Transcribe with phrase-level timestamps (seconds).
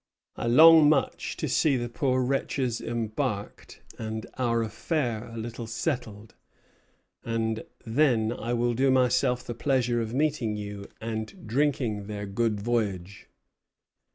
[0.35, 6.33] I long much to see the poor wretches embarked and our affair a little settled;
[7.23, 12.59] and then I will do myself the pleasure of meeting you and drinking their good
[12.59, 13.27] voyage."